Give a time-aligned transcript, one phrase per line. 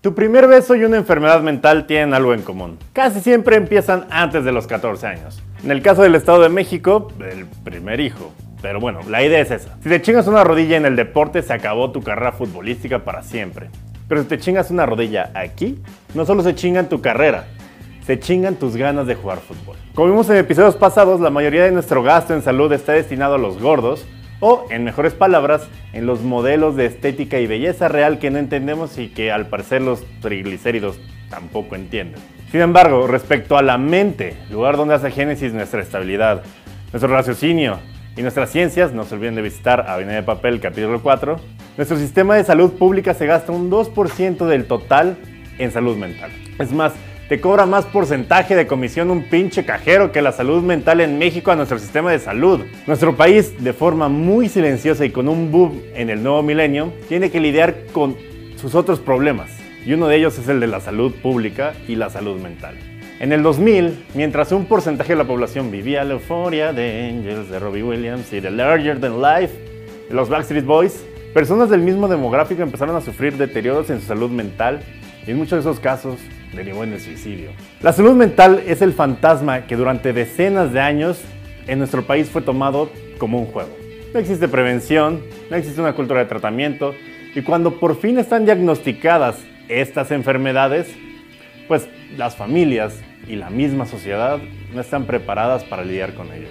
[0.00, 2.78] Tu primer beso y una enfermedad mental tienen algo en común.
[2.92, 5.42] Casi siempre empiezan antes de los 14 años.
[5.64, 8.32] En el caso del Estado de México, el primer hijo.
[8.62, 9.76] Pero bueno, la idea es esa.
[9.82, 13.70] Si te chingas una rodilla en el deporte, se acabó tu carrera futbolística para siempre.
[14.08, 15.82] Pero si te chingas una rodilla aquí,
[16.14, 17.46] no solo se chingan tu carrera,
[18.06, 19.74] se chingan tus ganas de jugar fútbol.
[19.96, 23.38] Como vimos en episodios pasados, la mayoría de nuestro gasto en salud está destinado a
[23.38, 24.06] los gordos,
[24.40, 28.98] o, en mejores palabras, en los modelos de estética y belleza real que no entendemos
[28.98, 30.98] y que al parecer los triglicéridos
[31.28, 32.20] tampoco entienden.
[32.50, 36.42] Sin embargo, respecto a la mente, lugar donde hace génesis nuestra estabilidad,
[36.92, 37.78] nuestro raciocinio
[38.16, 41.36] y nuestras ciencias, no se olviden de visitar Avenida de Papel capítulo 4,
[41.76, 45.18] nuestro sistema de salud pública se gasta un 2% del total
[45.58, 46.30] en salud mental.
[46.58, 46.94] Es más,
[47.28, 51.50] te cobra más porcentaje de comisión un pinche cajero que la salud mental en México
[51.50, 52.60] a nuestro sistema de salud.
[52.86, 57.30] Nuestro país, de forma muy silenciosa y con un boom en el nuevo milenio, tiene
[57.30, 58.16] que lidiar con
[58.56, 59.50] sus otros problemas.
[59.84, 62.76] Y uno de ellos es el de la salud pública y la salud mental.
[63.20, 67.58] En el 2000, mientras un porcentaje de la población vivía la euforia de Angels, de
[67.58, 69.54] Robbie Williams y de Larger Than Life,
[70.08, 74.30] de los Backstreet Boys, personas del mismo demográfico empezaron a sufrir deterioros en su salud
[74.30, 74.80] mental
[75.26, 76.18] y en muchos de esos casos
[76.52, 77.50] derivó en el suicidio.
[77.82, 81.20] La salud mental es el fantasma que durante decenas de años
[81.66, 83.76] en nuestro país fue tomado como un juego.
[84.12, 86.94] No existe prevención, no existe una cultura de tratamiento
[87.34, 89.36] y cuando por fin están diagnosticadas
[89.68, 90.88] estas enfermedades,
[91.68, 94.38] pues las familias y la misma sociedad
[94.74, 96.50] no están preparadas para lidiar con ellos.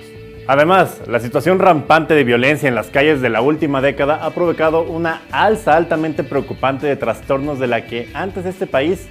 [0.50, 4.84] Además, la situación rampante de violencia en las calles de la última década ha provocado
[4.84, 9.10] una alza altamente preocupante de trastornos de la que antes este país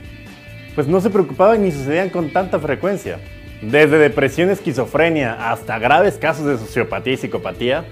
[0.77, 3.19] pues no se preocupaban ni sucedían con tanta frecuencia.
[3.63, 7.85] Desde depresión, esquizofrenia hasta graves casos de sociopatía y psicopatía,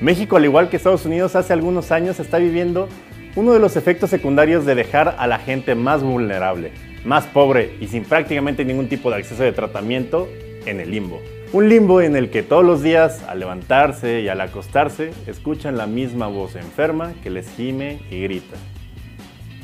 [0.00, 2.88] México, al igual que Estados Unidos hace algunos años, está viviendo
[3.34, 6.72] uno de los efectos secundarios de dejar a la gente más vulnerable,
[7.04, 10.28] más pobre y sin prácticamente ningún tipo de acceso de tratamiento
[10.66, 11.22] en el limbo.
[11.52, 15.86] Un limbo en el que todos los días, al levantarse y al acostarse, escuchan la
[15.86, 18.56] misma voz enferma que les gime y grita.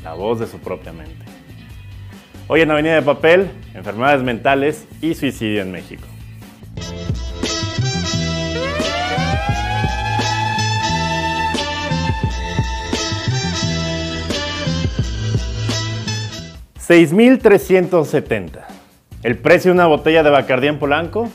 [0.03, 1.32] La voz de su propia mente.
[2.55, 6.03] Hoy en Avenida de Papel, enfermedades mentales y suicidio en México.
[16.77, 18.59] $6,370.
[19.23, 21.31] El precio de una botella de Bacardí en Polanco.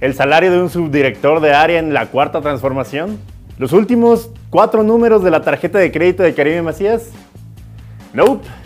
[0.00, 3.18] El salario de un subdirector de área en la cuarta transformación.
[3.58, 7.10] Los últimos cuatro números de la tarjeta de crédito de Caribe Macías.
[8.12, 8.59] Nope.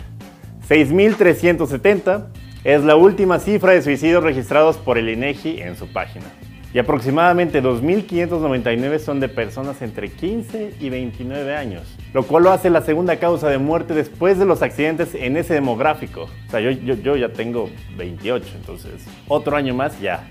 [0.67, 2.25] 6.370
[2.63, 6.25] es la última cifra de suicidios registrados por el INEGI en su página.
[6.73, 11.83] Y aproximadamente 2.599 son de personas entre 15 y 29 años,
[12.13, 15.53] lo cual lo hace la segunda causa de muerte después de los accidentes en ese
[15.53, 16.23] demográfico.
[16.47, 20.27] O sea, yo, yo, ya tengo 28, entonces otro año más ya,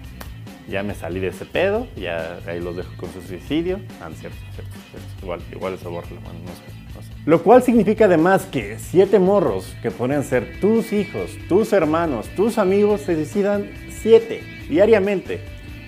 [0.68, 3.78] ya me salí de ese pedo, ya ahí los dejo con su suicidio.
[4.02, 5.08] Ah, cierto, cierto, cierto.
[5.22, 6.83] Igual, igual eso borra, no sé.
[7.26, 12.58] Lo cual significa además que siete morros, que podrían ser tus hijos, tus hermanos, tus
[12.58, 15.40] amigos, se decidan siete diariamente,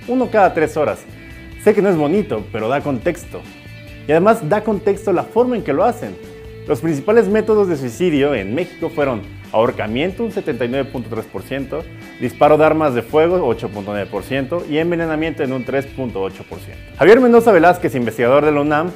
[0.09, 1.01] uno cada tres horas.
[1.63, 3.43] Sé que no es bonito, pero da contexto.
[4.09, 6.17] Y además da contexto la forma en que lo hacen.
[6.67, 9.21] Los principales métodos de suicidio en México fueron
[9.53, 11.83] ahorcamiento un 79.3%,
[12.19, 16.33] disparo de armas de fuego 8.9% y envenenamiento en un 3.8%.
[16.99, 18.91] Javier Mendoza Velázquez, investigador de la UNAM,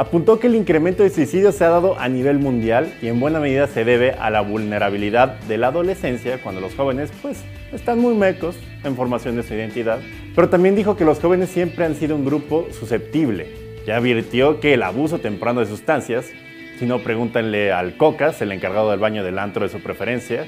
[0.00, 3.38] apuntó que el incremento de suicidios se ha dado a nivel mundial y en buena
[3.38, 8.14] medida se debe a la vulnerabilidad de la adolescencia cuando los jóvenes pues están muy
[8.14, 9.98] mecos en formación de su identidad.
[10.34, 13.48] Pero también dijo que los jóvenes siempre han sido un grupo susceptible.
[13.86, 16.30] Ya advirtió que el abuso temprano de sustancias,
[16.78, 20.46] si no pregúntenle al Cocas, el encargado del baño del antro de su preferencia,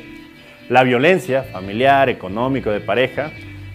[0.71, 3.33] la violencia familiar, económico, de pareja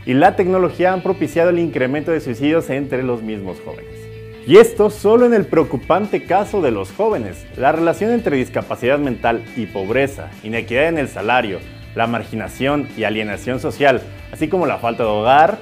[0.08, 4.07] y la tecnología han propiciado el incremento de suicidios entre los mismos jóvenes.
[4.48, 7.46] Y esto solo en el preocupante caso de los jóvenes.
[7.58, 11.60] La relación entre discapacidad mental y pobreza, inequidad en el salario,
[11.96, 14.02] la marginación y alienación social,
[14.32, 15.60] así como la falta de hogar,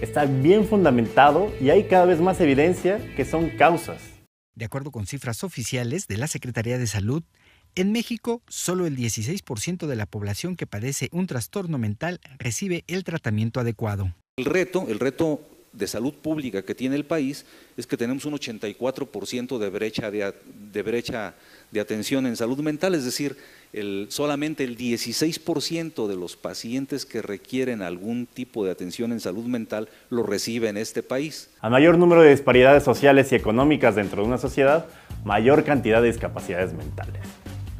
[0.00, 4.02] está bien fundamentado y hay cada vez más evidencia que son causas.
[4.56, 7.22] De acuerdo con cifras oficiales de la Secretaría de Salud,
[7.76, 13.04] en México, solo el 16% de la población que padece un trastorno mental recibe el
[13.04, 14.12] tratamiento adecuado.
[14.36, 15.40] El reto, el reto
[15.74, 17.44] de salud pública que tiene el país
[17.76, 21.34] es que tenemos un 84% de brecha de, brecha
[21.70, 23.36] de atención en salud mental, es decir,
[24.08, 29.88] solamente el 16% de los pacientes que requieren algún tipo de atención en salud mental
[30.10, 31.50] lo recibe en este país.
[31.60, 34.86] A mayor número de disparidades sociales y económicas dentro de una sociedad,
[35.24, 37.22] mayor cantidad de discapacidades mentales.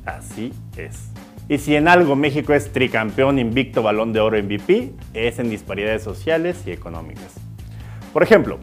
[0.05, 1.11] Así es.
[1.49, 6.03] Y si en algo México es tricampeón invicto balón de oro MVP, es en disparidades
[6.03, 7.44] sociales y económicas.
[8.15, 8.61] Por ejemplo,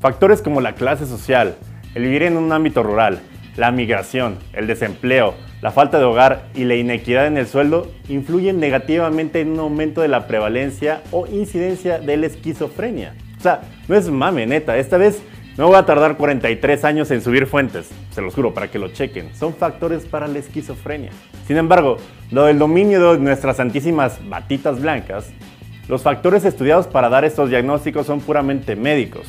[0.00, 1.54] factores como la clase social,
[1.94, 3.20] el vivir en un ámbito rural,
[3.54, 8.58] la migración, el desempleo, la falta de hogar y la inequidad en el sueldo influyen
[8.58, 13.14] negativamente en un aumento de la prevalencia o incidencia de la esquizofrenia.
[13.38, 15.22] O sea, no es mame, neta, esta vez
[15.58, 18.88] no voy a tardar 43 años en subir fuentes, se los juro, para que lo
[18.88, 19.34] chequen.
[19.34, 21.10] Son factores para la esquizofrenia.
[21.46, 21.98] Sin embargo,
[22.30, 25.34] lo del dominio de nuestras santísimas batitas blancas,
[25.88, 29.26] los factores estudiados para dar estos diagnósticos son puramente médicos.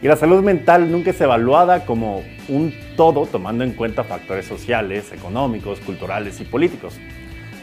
[0.00, 5.12] Y la salud mental nunca es evaluada como un todo tomando en cuenta factores sociales,
[5.12, 6.98] económicos, culturales y políticos,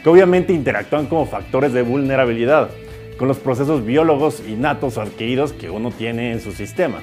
[0.02, 2.70] que obviamente interactúan como factores de vulnerabilidad
[3.18, 7.00] con los procesos biólogos innatos o adquiridos que uno tiene en su sistema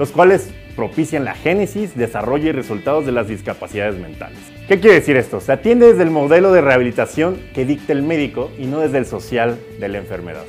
[0.00, 4.38] los cuales propician la génesis, desarrollo y resultados de las discapacidades mentales.
[4.66, 5.40] ¿Qué quiere decir esto?
[5.40, 9.04] Se atiende desde el modelo de rehabilitación que dicta el médico y no desde el
[9.04, 10.44] social de la enfermedad.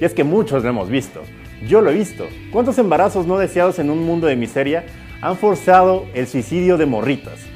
[0.00, 1.22] Y es que muchos lo hemos visto.
[1.66, 2.26] Yo lo he visto.
[2.52, 4.84] ¿Cuántos embarazos no deseados en un mundo de miseria
[5.20, 7.46] han forzado el suicidio de morritas?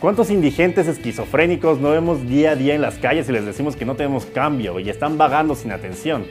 [0.00, 3.84] ¿Cuántos indigentes esquizofrénicos no vemos día a día en las calles y les decimos que
[3.84, 6.24] no tenemos cambio y están vagando sin atención?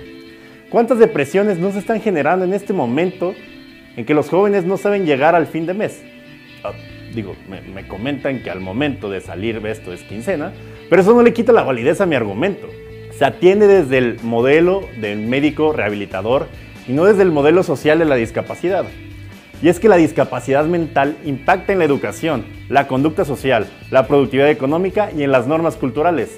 [0.71, 3.33] ¿Cuántas depresiones no se están generando en este momento
[3.99, 6.01] en que los jóvenes no saben llegar al fin de mes.
[6.63, 6.71] Ah,
[7.13, 10.53] digo, me, comentan que al momento de salir esto es quincena,
[10.89, 12.69] pero eso no le quita la validez a mi argumento.
[13.19, 16.47] Se atiende desde el modelo del médico rehabilitador
[16.87, 18.85] y no desde el modelo social de la discapacidad.
[19.61, 24.49] Y es que la discapacidad mental impacta en la educación, la conducta social, la productividad
[24.49, 26.37] económica y en las normas culturales.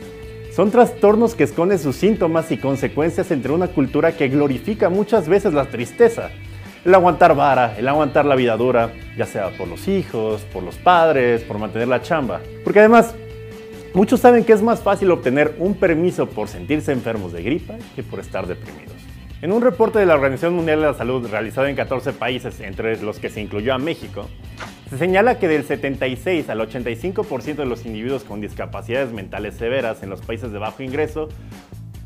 [0.56, 5.54] Son trastornos que esconden sus síntomas y consecuencias entre una cultura que glorifica muchas veces
[5.54, 6.32] la tristeza,
[6.84, 10.78] el aguantar vara, el aguantar la vida dura, ya sea por los hijos, por los
[10.78, 12.42] padres, por mantener la chamba.
[12.64, 13.14] Porque además,
[13.94, 18.04] muchos saben que es más fácil obtener un permiso por sentirse enfermos de gripa que
[18.04, 18.96] por estar deprimidos.
[19.42, 23.02] En un reporte de la Organización Mundial de la Salud realizado en 14 países, entre
[23.02, 24.28] los que se incluyó a México,
[24.90, 30.10] se señala que del 76 al 85% de los individuos con discapacidades mentales severas en
[30.10, 31.30] los países de bajo ingreso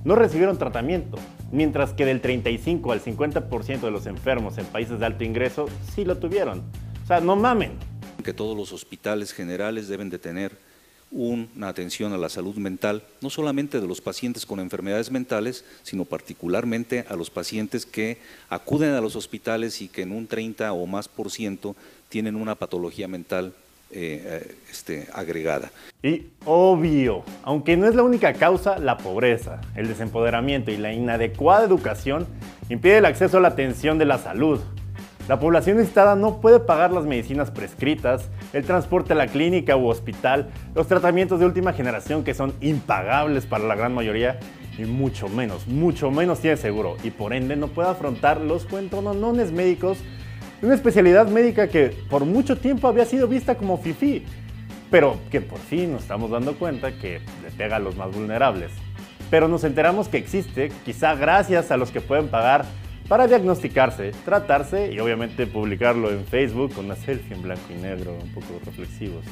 [0.06, 1.18] no recibieron tratamiento,
[1.52, 6.06] mientras que del 35 al 50% de los enfermos en países de alto ingreso sí
[6.06, 6.64] lo tuvieron.
[7.04, 7.74] O sea, no mamen.
[8.24, 10.58] Que todos los hospitales generales deben de tener
[11.16, 16.04] una atención a la salud mental, no solamente de los pacientes con enfermedades mentales, sino
[16.04, 18.18] particularmente a los pacientes que
[18.50, 21.76] acuden a los hospitales y que en un 30 o más por ciento
[22.10, 23.54] tienen una patología mental
[23.92, 25.72] eh, eh, este, agregada.
[26.04, 31.64] Y obvio, aunque no es la única causa, la pobreza, el desempoderamiento y la inadecuada
[31.64, 32.28] educación
[32.68, 34.60] impide el acceso a la atención de la salud.
[35.28, 39.88] La población necesitada no puede pagar las medicinas prescritas, el transporte a la clínica u
[39.88, 44.40] hospital, los tratamientos de última generación que son impagables para la gran mayoría
[44.78, 49.52] y mucho menos, mucho menos tiene seguro y por ende no puede afrontar los cuentonones
[49.52, 49.98] médicos
[50.62, 54.24] una especialidad médica que por mucho tiempo había sido vista como fifí,
[54.90, 58.72] pero que por fin nos estamos dando cuenta que le pega a los más vulnerables.
[59.30, 62.66] Pero nos enteramos que existe, quizá gracias a los que pueden pagar
[63.08, 68.18] para diagnosticarse, tratarse y obviamente publicarlo en Facebook con una selfie en blanco y negro,
[68.22, 69.24] un poco reflexivos.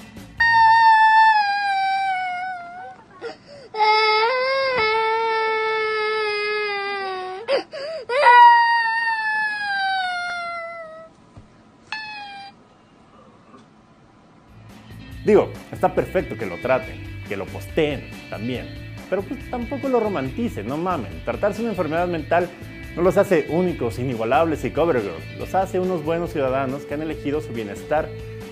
[15.26, 18.68] Digo, está perfecto que lo traten, que lo posteen también,
[19.10, 21.24] pero pues tampoco lo romanticen, no mamen.
[21.24, 22.50] Tratarse una enfermedad mental
[22.96, 27.02] no los hace únicos, inigualables y cover girl, los hace unos buenos ciudadanos que han
[27.02, 28.08] elegido su bienestar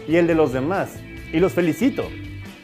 [0.07, 0.99] y el de los demás.
[1.31, 2.09] Y los felicito.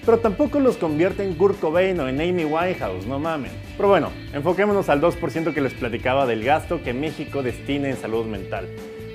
[0.04, 3.52] Pero tampoco los convierte en Kurt Cobain o en Amy Winehouse, no mamen.
[3.76, 8.26] Pero bueno, enfoquémonos al 2% que les platicaba del gasto que México destina en salud
[8.26, 8.68] mental.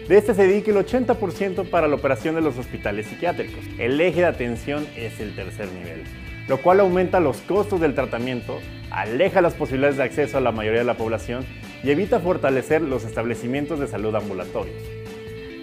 [0.06, 3.64] De este se dedica el 80% para la operación de los hospitales psiquiátricos.
[3.78, 6.04] El eje de atención es el tercer nivel,
[6.46, 10.80] lo cual aumenta los costos del tratamiento, aleja las posibilidades de acceso a la mayoría
[10.80, 11.44] de la población
[11.82, 14.82] y evita fortalecer los establecimientos de salud ambulatorios.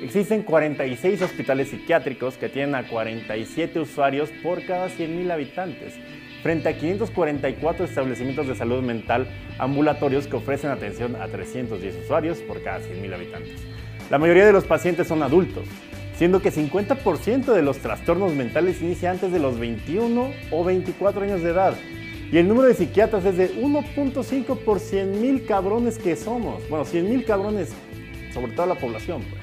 [0.04, 5.94] Existen 46 hospitales psiquiátricos que tienen a 47 usuarios por cada 100.000 habitantes,
[6.42, 12.64] frente a 544 establecimientos de salud mental ambulatorios que ofrecen atención a 310 usuarios por
[12.64, 13.62] cada 100.000 habitantes.
[14.10, 15.68] La mayoría de los pacientes son adultos,
[16.16, 21.44] siendo que 50% de los trastornos mentales inicia antes de los 21 o 24 años
[21.44, 21.76] de edad.
[22.32, 26.62] Y el número de psiquiatras es de 1.5 por 100 mil cabrones que somos.
[26.70, 27.72] Bueno, 100 mil cabrones
[28.32, 29.42] sobre toda la población, pues.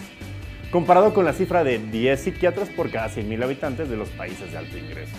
[0.71, 4.53] Comparado con la cifra de 10 psiquiatras por cada 100 mil habitantes de los países
[4.53, 5.17] de alto ingreso.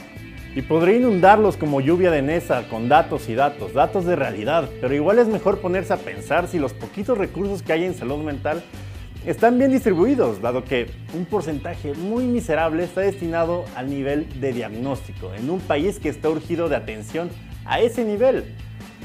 [0.56, 4.96] Y podría inundarlos como lluvia de Nesa con datos y datos, datos de realidad, pero
[4.96, 8.64] igual es mejor ponerse a pensar si los poquitos recursos que hay en salud mental
[9.26, 15.34] están bien distribuidos, dado que un porcentaje muy miserable está destinado al nivel de diagnóstico,
[15.34, 17.30] en un país que está urgido de atención
[17.68, 18.56] a ese nivel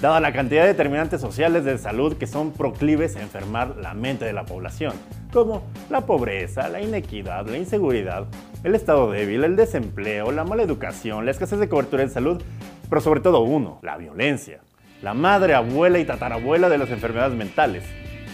[0.02, 4.25] dada la cantidad de determinantes sociales de salud que son proclives a enfermar la mente
[4.25, 4.95] de la población,
[5.33, 8.26] como la pobreza, la inequidad, la inseguridad,
[8.64, 12.42] el estado débil, el desempleo, la mala educación, la escasez de cobertura en salud,
[12.90, 14.61] pero sobre todo uno, la violencia.
[15.02, 17.85] La madre, abuela y tatarabuela de las enfermedades mentales,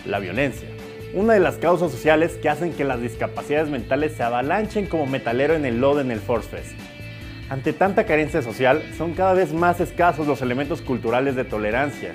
[0.07, 0.69] la violencia.
[1.15, 5.55] Una de las causas sociales que hacen que las discapacidades mentales se avalanchen como metalero
[5.55, 6.98] en el lodo en el Force Fest.
[7.51, 12.13] Ante tanta carencia social, son cada vez más escasos los elementos culturales de tolerancia,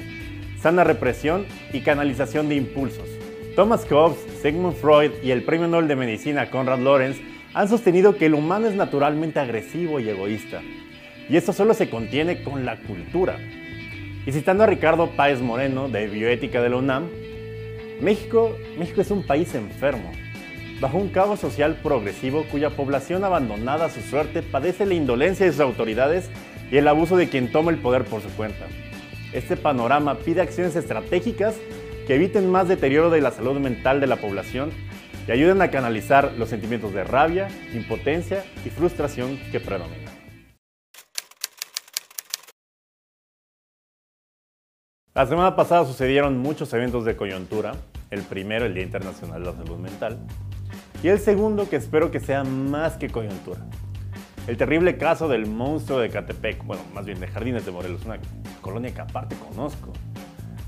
[0.62, 3.10] sana represión y canalización de impulsos.
[3.56, 7.18] Thomas Hobbes, Sigmund Freud y el premio Nobel de Medicina Conrad Lorenz
[7.56, 10.62] han sostenido que el humano es naturalmente agresivo y egoísta.
[11.28, 13.40] Y esto solo se contiene con la cultura.
[14.28, 17.10] Y citando a Ricardo Páez Moreno de Bioética de la UNAM,
[18.02, 20.12] México, México es un país enfermo,
[20.84, 25.54] bajo un caos social progresivo cuya población abandonada a su suerte padece la indolencia de
[25.54, 26.30] sus autoridades
[26.70, 28.66] y el abuso de quien toma el poder por su cuenta.
[29.32, 31.56] Este panorama pide acciones estratégicas
[32.06, 34.72] que eviten más deterioro de la salud mental de la población
[35.26, 40.12] y ayuden a canalizar los sentimientos de rabia, impotencia y frustración que predominan.
[45.14, 47.72] La semana pasada sucedieron muchos eventos de coyuntura,
[48.14, 50.20] el primero el Día Internacional de la Salud Mental,
[51.02, 53.60] y el segundo que espero que sea más que coyuntura.
[54.48, 58.20] El terrible caso del monstruo de Catepec, bueno, más bien de Jardines de Morelos, una
[58.62, 59.92] colonia que aparte conozco.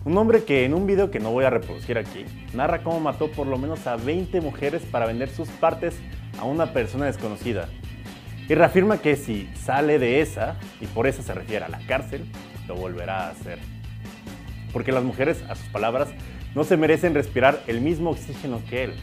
[0.06, 3.32] Un hombre que en un video que no voy a reproducir aquí, narra cómo mató
[3.32, 5.96] por lo menos a 20 mujeres para vender sus partes
[6.40, 7.70] a una persona desconocida.
[8.48, 12.26] Y reafirma que si sale de esa, y por eso se refiere a la cárcel,
[12.68, 13.60] lo volverá a hacer.
[14.72, 16.10] Porque las mujeres, a sus palabras,
[16.56, 18.94] no se merecen respirar el mismo oxígeno que él.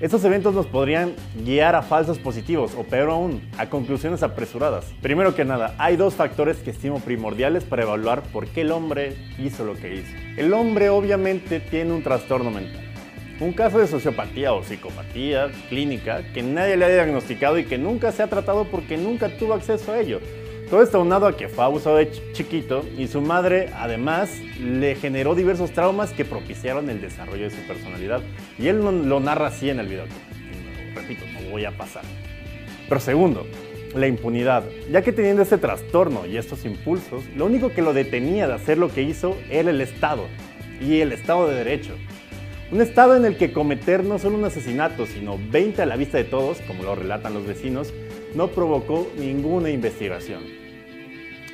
[0.00, 1.14] Estos eventos nos podrían
[1.44, 4.86] guiar a falsos positivos o peor aún, a conclusiones apresuradas.
[5.02, 9.14] Primero que nada, hay dos factores que estimo primordiales para evaluar por qué el hombre
[9.38, 10.16] hizo lo que hizo.
[10.38, 12.82] El hombre obviamente tiene un trastorno mental.
[13.40, 18.10] Un caso de sociopatía o psicopatía clínica que nadie le ha diagnosticado y que nunca
[18.12, 20.20] se ha tratado porque nunca tuvo acceso a ello.
[20.70, 25.34] Todo esto aunado a que fue abusado de chiquito y su madre además le generó
[25.34, 28.20] diversos traumas que propiciaron el desarrollo de su personalidad.
[28.56, 30.04] Y él lo narra así en el video.
[30.94, 32.04] repito, no voy a pasar.
[32.88, 33.48] Pero segundo,
[33.96, 34.62] la impunidad,
[34.92, 38.78] ya que teniendo este trastorno y estos impulsos, lo único que lo detenía de hacer
[38.78, 40.28] lo que hizo era el Estado
[40.80, 41.96] y el Estado de Derecho.
[42.70, 46.16] Un Estado en el que cometer no solo un asesinato, sino 20 a la vista
[46.16, 47.92] de todos, como lo relatan los vecinos,
[48.36, 50.59] no provocó ninguna investigación.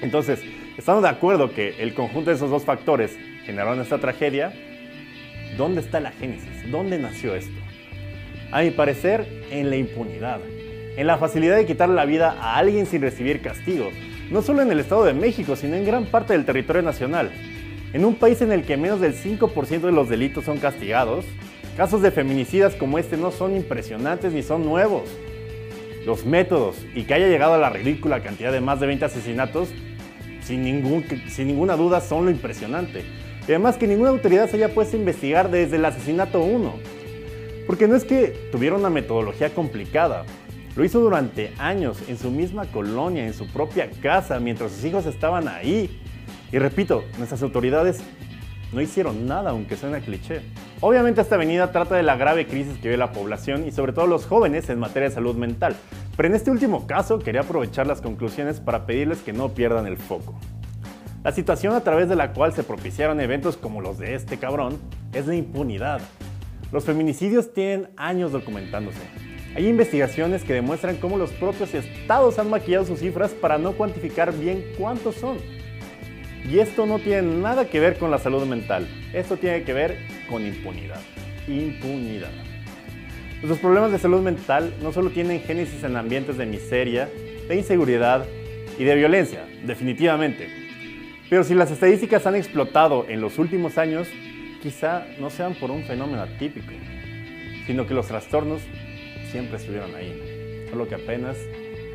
[0.03, 0.41] Entonces,
[0.77, 4.53] estamos de acuerdo que el conjunto de esos dos factores generaron esta tragedia.
[5.57, 6.71] ¿Dónde está la génesis?
[6.71, 7.59] ¿Dónde nació esto?
[8.53, 10.41] A mi parecer, en la impunidad,
[10.97, 13.91] en la facilidad de quitarle la vida a alguien sin recibir castigo,
[14.31, 17.31] no solo en el Estado de México, sino en gran parte del territorio nacional.
[17.93, 21.25] En un país en el que menos del 5% de los delitos son castigados,
[21.77, 25.09] casos de feminicidas como este no son impresionantes ni son nuevos.
[26.05, 29.71] Los métodos y que haya llegado a la ridícula cantidad de más de 20 asesinatos
[30.47, 33.05] sin, ningún, sin ninguna duda son lo impresionante.
[33.47, 36.75] Y además que ninguna autoridad se haya puesto a investigar desde el asesinato 1.
[37.67, 40.25] Porque no es que tuviera una metodología complicada,
[40.77, 45.07] lo hizo durante años en su misma colonia, en su propia casa, mientras sus hijos
[45.07, 46.01] estaban ahí.
[46.53, 48.01] Y repito, nuestras autoridades
[48.73, 50.43] no hicieron nada, aunque suene cliché.
[50.81, 54.07] Obviamente esta avenida trata de la grave crisis que vive la población y sobre todo
[54.07, 55.77] los jóvenes en materia de salud mental,
[56.17, 59.99] pero en este último caso quería aprovechar las conclusiones para pedirles que no pierdan el
[59.99, 60.35] foco.
[61.23, 64.79] La situación a través de la cual se propiciaron eventos como los de este cabrón
[65.13, 66.01] es la impunidad.
[66.73, 69.01] Los feminicidios tienen años documentándose.
[69.55, 74.33] Hay investigaciones que demuestran cómo los propios estados han maquillado sus cifras para no cuantificar
[74.33, 75.39] bien cuántos son.
[76.45, 79.99] Y esto no tiene nada que ver con la salud mental, esto tiene que ver
[80.29, 81.01] con impunidad.
[81.49, 82.56] Impunidad.
[83.47, 87.09] Los problemas de salud mental no solo tienen génesis en ambientes de miseria,
[87.47, 88.27] de inseguridad
[88.77, 90.49] y de violencia, definitivamente.
[91.31, 94.09] Pero si las estadísticas han explotado en los últimos años,
[94.61, 96.73] quizá no sean por un fenómeno atípico,
[97.69, 98.63] sino que los trastornos
[99.31, 101.37] siempre estuvieron ahí, solo que apenas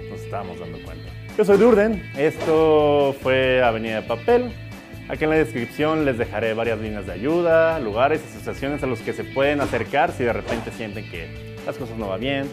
[0.10, 1.10] nos estábamos dando cuenta.
[1.38, 4.54] Yo soy Durden, esto fue Avenida de Papel,
[5.10, 9.14] Aquí en la descripción les dejaré varias líneas de ayuda, lugares, asociaciones a los que
[9.14, 12.46] se pueden acercar si de repente sienten que las cosas no van bien,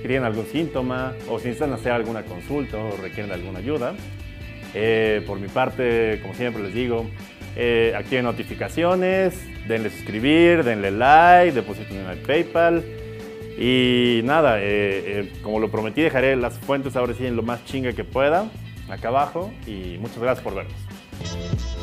[0.00, 3.94] si tienen algún síntoma o si necesitan hacer alguna consulta o requieren alguna ayuda.
[4.74, 7.06] Eh, por mi parte, como siempre les digo,
[7.54, 12.84] eh, activen notificaciones, denle suscribir, denle like, depositen en el PayPal.
[13.58, 17.92] Y nada, eh, como lo prometí, dejaré las fuentes ahora sí en lo más chinga
[17.94, 18.50] que pueda,
[18.90, 19.52] acá abajo.
[19.66, 21.75] Y muchas gracias por vernos.